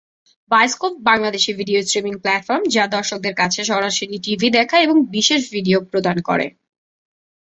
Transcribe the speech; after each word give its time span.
Bioscope, 0.51 0.93
Bangladeshi 1.09 1.51
video 1.53 1.79
streaming 1.81 2.13
platform 2.23 2.63
যা 2.75 2.83
দর্শকদের 2.95 3.35
কাছে 3.35 3.59
সরাসরি 3.63 4.17
টিভি 4.25 4.47
দেখা 4.57 4.77
এবং 4.79 4.95
বিশেষ 5.15 5.41
ভিডিও 5.51 5.77
প্রদান 5.91 6.17
করে। 6.21 6.47